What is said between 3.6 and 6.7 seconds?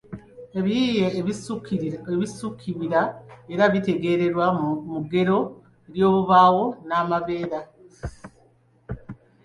bitegeererwa mu ggero ly’obubaawo